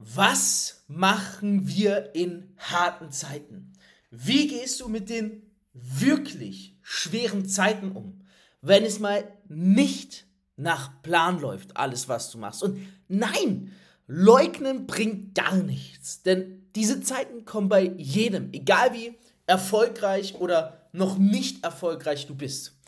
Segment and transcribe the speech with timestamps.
[0.00, 3.72] Was machen wir in harten Zeiten?
[4.12, 8.20] Wie gehst du mit den wirklich schweren Zeiten um,
[8.62, 10.24] wenn es mal nicht
[10.56, 12.62] nach Plan läuft, alles, was du machst?
[12.62, 13.72] Und nein,
[14.06, 21.18] leugnen bringt gar nichts, denn diese Zeiten kommen bei jedem, egal wie erfolgreich oder noch
[21.18, 22.78] nicht erfolgreich du bist.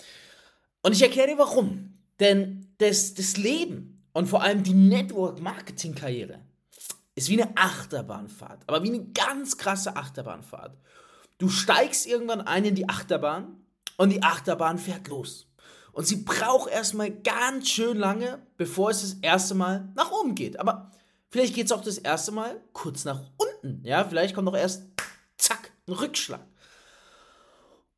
[0.82, 1.98] Und ich erkläre dir warum.
[2.20, 6.38] Denn das, das Leben und vor allem die Network-Marketing-Karriere
[7.20, 10.76] ist wie eine Achterbahnfahrt, aber wie eine ganz krasse Achterbahnfahrt.
[11.38, 13.56] Du steigst irgendwann ein in die Achterbahn
[13.96, 15.46] und die Achterbahn fährt los.
[15.92, 20.58] Und sie braucht erstmal ganz schön lange, bevor es das erste Mal nach oben geht.
[20.60, 20.92] Aber
[21.30, 23.84] vielleicht geht es auch das erste Mal kurz nach unten.
[23.84, 24.84] Ja, vielleicht kommt noch erst,
[25.36, 26.40] zack, ein Rückschlag.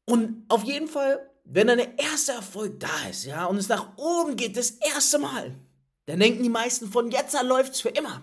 [0.04, 3.96] Und auf jeden Fall, wenn dann der erste Erfolg da ist, ja, und es nach
[3.96, 5.54] oben geht, das erste Mal,
[6.06, 8.22] dann denken die meisten von jetzt an läuft es für immer.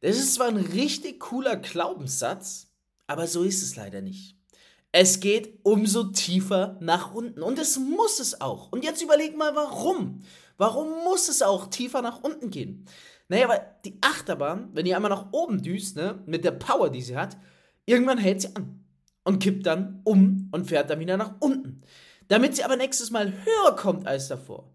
[0.00, 2.68] Das ist zwar ein richtig cooler Glaubenssatz,
[3.06, 4.36] aber so ist es leider nicht.
[4.92, 8.72] Es geht umso tiefer nach unten und es muss es auch.
[8.72, 10.22] Und jetzt überleg mal, warum.
[10.56, 12.86] Warum muss es auch tiefer nach unten gehen?
[13.28, 17.02] Naja, weil die Achterbahn, wenn die einmal nach oben düst, ne, mit der Power, die
[17.02, 17.36] sie hat,
[17.86, 18.84] irgendwann hält sie an
[19.22, 21.82] und kippt dann um und fährt dann wieder nach unten.
[22.26, 24.72] Damit sie aber nächstes Mal höher kommt als davor,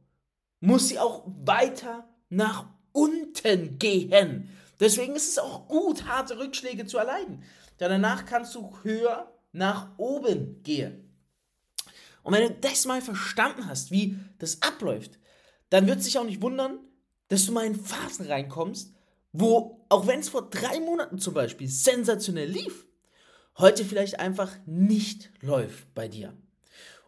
[0.62, 4.50] muss sie auch weiter nach unten gehen.
[4.80, 7.44] Deswegen ist es auch gut, harte Rückschläge zu erleiden.
[7.80, 11.06] Denn danach kannst du höher nach oben gehen.
[12.24, 15.20] Und wenn du das mal verstanden hast, wie das abläuft,
[15.70, 16.80] dann wird sich auch nicht wundern,
[17.28, 18.94] dass du mal in Phasen reinkommst,
[19.32, 22.86] wo, auch wenn es vor drei Monaten zum Beispiel sensationell lief,
[23.58, 26.34] heute vielleicht einfach nicht läuft bei dir.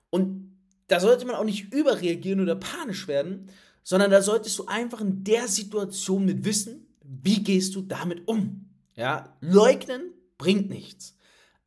[0.09, 0.57] Und
[0.87, 3.49] da sollte man auch nicht überreagieren oder panisch werden,
[3.83, 8.69] sondern da solltest du einfach in der Situation mit wissen, wie gehst du damit um.
[8.95, 11.15] Ja, leugnen bringt nichts.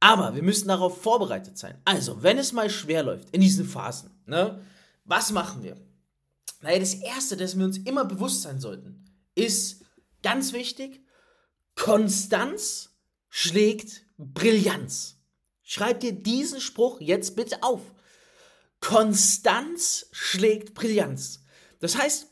[0.00, 1.78] Aber wir müssen darauf vorbereitet sein.
[1.84, 4.62] Also, wenn es mal schwer läuft in diesen Phasen, ne,
[5.04, 5.76] was machen wir?
[6.62, 9.82] Naja, das Erste, das wir uns immer bewusst sein sollten, ist
[10.22, 11.04] ganz wichtig,
[11.74, 12.90] Konstanz
[13.28, 15.16] schlägt Brillanz.
[15.62, 17.80] Schreib dir diesen Spruch jetzt bitte auf.
[18.80, 21.44] Konstanz schlägt Brillanz.
[21.78, 22.26] Das heißt,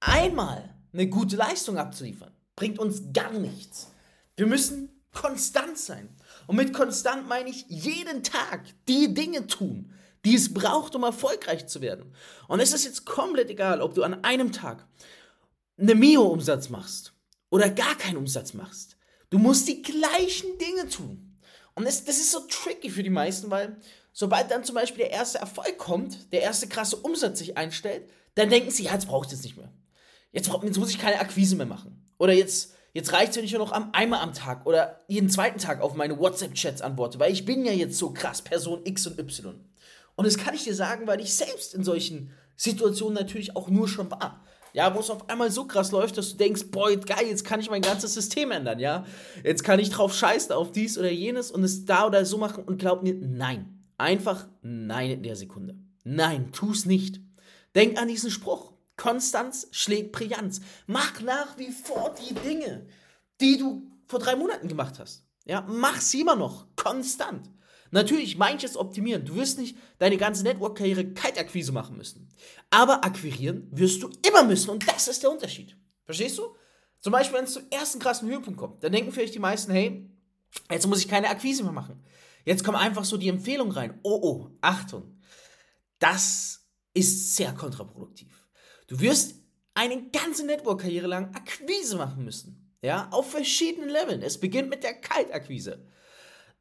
[0.00, 3.88] einmal eine gute Leistung abzuliefern, bringt uns gar nichts.
[4.36, 6.08] Wir müssen konstant sein.
[6.46, 9.92] Und mit konstant meine ich jeden Tag die Dinge tun,
[10.24, 12.12] die es braucht, um erfolgreich zu werden.
[12.46, 14.86] Und es ist jetzt komplett egal, ob du an einem Tag
[15.78, 17.12] eine Mio-Umsatz machst
[17.50, 18.96] oder gar keinen Umsatz machst.
[19.30, 21.38] Du musst die gleichen Dinge tun.
[21.74, 23.76] Und das, das ist so tricky für die meisten, weil
[24.12, 28.50] sobald dann zum Beispiel der erste Erfolg kommt, der erste krasse Umsatz sich einstellt, dann
[28.50, 29.72] denken sie, ja, jetzt brauche ich das nicht mehr.
[30.32, 32.04] Jetzt, jetzt muss ich keine Akquise mehr machen.
[32.18, 35.30] Oder jetzt, jetzt reicht es, wenn ich nur noch am, einmal am Tag oder jeden
[35.30, 39.06] zweiten Tag auf meine WhatsApp-Chats antworte, weil ich bin ja jetzt so krass Person X
[39.06, 39.54] und Y.
[40.16, 43.88] Und das kann ich dir sagen, weil ich selbst in solchen Situationen natürlich auch nur
[43.88, 44.44] schon war.
[44.74, 47.60] Ja, wo es auf einmal so krass läuft, dass du denkst, boah, geil, jetzt kann
[47.60, 49.06] ich mein ganzes System ändern, ja.
[49.42, 52.64] Jetzt kann ich drauf scheißen auf dies oder jenes und es da oder so machen
[52.64, 53.78] und glaub mir, nein.
[53.96, 55.76] Einfach nein in der Sekunde.
[56.04, 57.20] Nein, tu's nicht.
[57.74, 58.72] Denk an diesen Spruch.
[58.98, 60.60] Konstanz schlägt Brillanz.
[60.86, 62.86] Mach nach wie vor die Dinge,
[63.40, 65.24] die du vor drei Monaten gemacht hast.
[65.46, 66.66] Ja, mach sie immer noch.
[66.76, 67.48] Konstant.
[67.90, 69.24] Natürlich manches optimieren.
[69.24, 72.28] Du wirst nicht deine ganze Network-Karriere Kaltakquise machen müssen.
[72.70, 75.74] Aber akquirieren wirst du immer müssen und das ist der Unterschied.
[76.04, 76.54] Verstehst du?
[77.00, 80.10] Zum Beispiel, wenn es zum ersten krassen Höhepunkt kommt, dann denken vielleicht die meisten, hey,
[80.70, 82.02] jetzt muss ich keine Akquise mehr machen.
[82.44, 83.98] Jetzt kommt einfach so die Empfehlung rein.
[84.02, 85.18] Oh, oh, Achtung.
[85.98, 88.37] Das ist sehr kontraproduktiv.
[88.88, 89.34] Du wirst
[89.74, 92.74] eine ganze Network-Karriere lang Akquise machen müssen.
[92.82, 94.22] Ja, auf verschiedenen Leveln.
[94.22, 95.86] Es beginnt mit der Kaltakquise.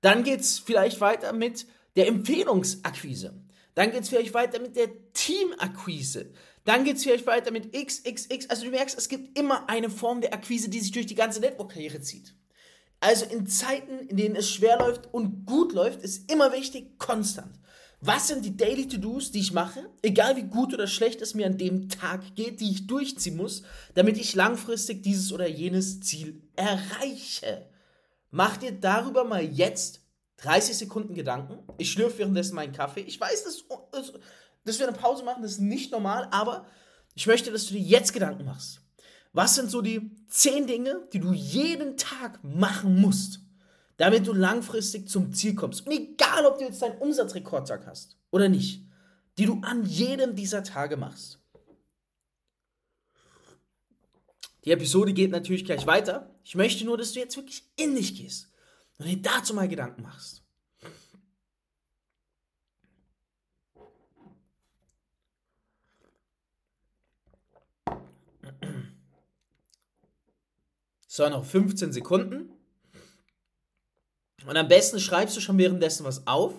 [0.01, 3.33] Dann geht es vielleicht weiter mit der Empfehlungsakquise.
[3.75, 6.31] Dann geht es vielleicht weiter mit der Teamakquise.
[6.65, 8.49] Dann geht es vielleicht weiter mit XXX.
[8.49, 11.39] Also du merkst, es gibt immer eine Form der Akquise, die sich durch die ganze
[11.39, 12.35] Network-Karriere zieht.
[12.99, 17.57] Also in Zeiten, in denen es schwer läuft und gut läuft, ist immer wichtig, konstant.
[17.99, 21.47] Was sind die Daily To-Dos, die ich mache, egal wie gut oder schlecht es mir
[21.47, 23.63] an dem Tag geht, die ich durchziehen muss,
[23.95, 27.67] damit ich langfristig dieses oder jenes Ziel erreiche?
[28.29, 30.01] Mach dir darüber mal jetzt
[30.37, 31.57] 30 Sekunden Gedanken.
[31.79, 33.01] Ich schlürfe währenddessen meinen Kaffee.
[33.01, 34.13] Ich weiß, dass,
[34.63, 36.67] dass wir eine Pause machen, das ist nicht normal, aber
[37.15, 38.81] ich möchte, dass du dir jetzt Gedanken machst.
[39.33, 43.39] Was sind so die 10 Dinge, die du jeden Tag machen musst,
[43.97, 45.85] damit du langfristig zum Ziel kommst?
[45.85, 48.85] Und egal, ob du jetzt deinen Umsatzrekordtag hast oder nicht,
[49.37, 51.39] die du an jedem dieser Tage machst.
[54.65, 56.35] Die Episode geht natürlich gleich weiter.
[56.43, 58.51] Ich möchte nur, dass du jetzt wirklich in dich gehst
[58.97, 60.43] und dir dazu mal Gedanken machst.
[71.07, 72.56] So, noch 15 Sekunden.
[74.47, 76.53] Und am besten schreibst du schon währenddessen was auf.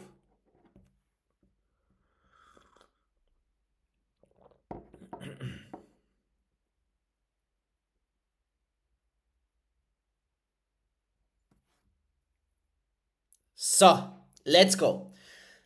[13.55, 14.11] So,
[14.45, 15.11] let's go.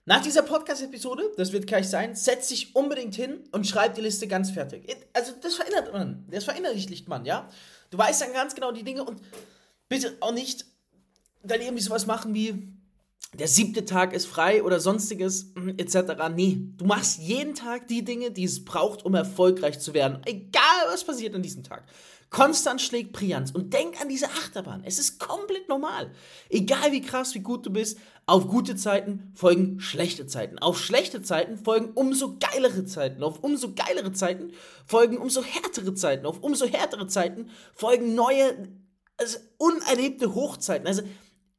[0.05, 4.29] Nach dieser Podcast-Episode, das wird gleich sein, setz dich unbedingt hin und schreib die Liste
[4.29, 4.97] ganz fertig.
[5.13, 7.49] Also, das verändert man, das verinnerlicht man, ja?
[7.91, 9.21] Du weißt dann ganz genau die Dinge und
[9.89, 10.72] bitte auch nicht
[11.43, 12.69] dann irgendwie sowas machen wie
[13.39, 16.13] der siebte Tag ist frei oder sonstiges hm, etc.
[16.35, 20.21] Nee, du machst jeden Tag die Dinge, die es braucht, um erfolgreich zu werden.
[20.27, 21.85] Egal, was passiert an diesem Tag.
[22.29, 24.83] Konstant schlägt Prianz und denk an diese Achterbahn.
[24.85, 26.11] Es ist komplett normal.
[26.49, 30.59] Egal wie krass, wie gut du bist, auf gute Zeiten folgen schlechte Zeiten.
[30.59, 33.23] Auf schlechte Zeiten folgen umso geilere Zeiten.
[33.23, 34.53] Auf umso geilere Zeiten
[34.87, 36.25] folgen umso härtere Zeiten.
[36.25, 38.69] Auf umso härtere Zeiten folgen neue,
[39.19, 40.87] also unerlebte Hochzeiten.
[40.87, 41.03] Also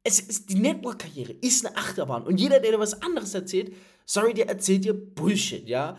[0.04, 2.24] es ist, die Network-Karriere ist eine Achterbahn.
[2.24, 3.74] Und jeder, der dir was anderes erzählt,
[4.04, 5.98] sorry, der erzählt dir Bullshit, ja.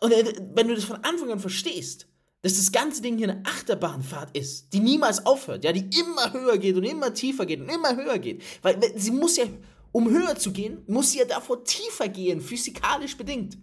[0.00, 2.08] Und wenn du das von Anfang an verstehst,
[2.42, 6.58] dass das ganze Ding hier eine Achterbahnfahrt ist, die niemals aufhört, ja, die immer höher
[6.58, 8.42] geht und immer tiefer geht und immer höher geht.
[8.62, 9.44] Weil sie muss ja,
[9.92, 13.58] um höher zu gehen, muss sie ja davor tiefer gehen, physikalisch bedingt.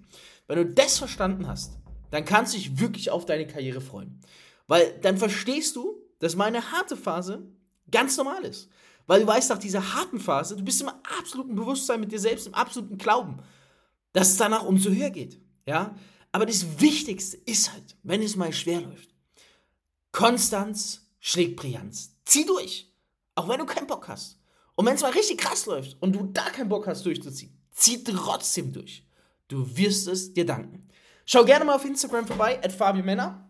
[0.48, 1.78] Wenn du das verstanden hast,
[2.12, 4.22] dann kannst du dich wirklich auf deine Karriere freuen.
[4.68, 7.48] Weil dann verstehst du, dass meine harte Phase
[7.92, 8.70] ganz normal ist.
[9.08, 12.48] Weil du weißt, nach dieser harten Phase, du bist im absoluten Bewusstsein mit dir selbst,
[12.48, 13.38] im absoluten Glauben,
[14.14, 15.40] dass es danach umso höher geht.
[15.66, 15.96] Ja?
[16.32, 19.10] Aber das Wichtigste ist halt, wenn es mal schwer läuft,
[20.12, 22.16] Konstanz schlägt Brillanz.
[22.26, 22.92] Zieh durch.
[23.36, 24.40] Auch wenn du keinen Bock hast.
[24.76, 28.04] Und wenn es mal richtig krass läuft und du da keinen Bock hast durchzuziehen, zieh
[28.04, 29.06] trotzdem durch.
[29.48, 30.88] Du wirst es dir danken.
[31.26, 33.50] Schau gerne mal auf Instagram vorbei, at Männer.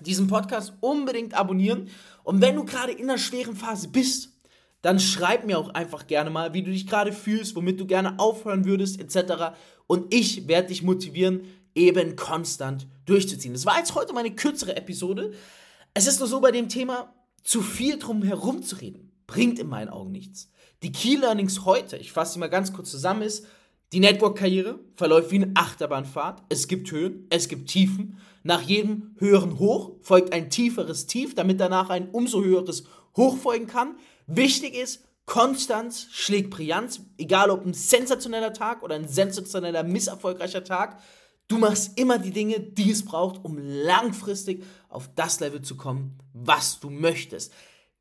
[0.00, 1.90] Diesen Podcast unbedingt abonnieren.
[2.22, 4.33] Und wenn du gerade in einer schweren Phase bist,
[4.84, 8.18] dann schreib mir auch einfach gerne mal, wie du dich gerade fühlst, womit du gerne
[8.18, 9.56] aufhören würdest, etc.
[9.86, 11.44] Und ich werde dich motivieren,
[11.74, 13.54] eben konstant durchzuziehen.
[13.54, 15.32] Das war jetzt heute meine kürzere Episode.
[15.94, 19.68] Es ist nur so bei dem Thema, zu viel drum herum zu reden, bringt in
[19.68, 20.50] meinen Augen nichts.
[20.82, 23.46] Die Key Learnings heute, ich fasse sie mal ganz kurz zusammen, ist,
[23.94, 26.42] die Network-Karriere verläuft wie eine Achterbahnfahrt.
[26.50, 28.18] Es gibt Höhen, es gibt Tiefen.
[28.42, 32.84] Nach jedem höheren Hoch folgt ein tieferes Tief, damit danach ein umso höheres
[33.16, 33.96] Hoch folgen kann.
[34.26, 41.00] Wichtig ist, Konstanz schlägt Brillanz, egal ob ein sensationeller Tag oder ein sensationeller, misserfolgreicher Tag.
[41.48, 46.18] Du machst immer die Dinge, die es braucht, um langfristig auf das Level zu kommen,
[46.32, 47.52] was du möchtest.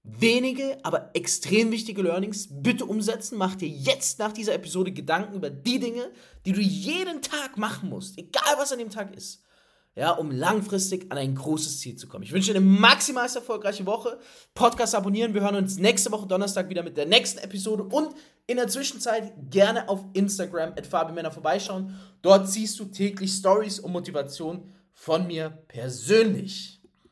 [0.04, 3.38] Wenige, aber extrem wichtige Learnings bitte umsetzen.
[3.38, 6.12] Mach dir jetzt nach dieser Episode Gedanken über die Dinge,
[6.46, 9.44] die du jeden Tag machen musst, egal was an dem Tag ist
[9.96, 12.24] ja, um langfristig an ein großes Ziel zu kommen.
[12.24, 14.20] Ich wünsche dir eine maximal erfolgreiche Woche.
[14.54, 15.34] Podcast abonnieren.
[15.34, 18.16] Wir hören uns nächste Woche Donnerstag wieder mit der nächsten Episode und
[18.48, 21.96] in der Zwischenzeit gerne auf Instagram at Männer vorbeischauen.
[22.22, 26.83] Dort siehst du täglich Stories und Motivation von mir persönlich.